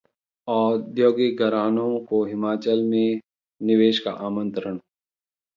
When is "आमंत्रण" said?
4.25-4.79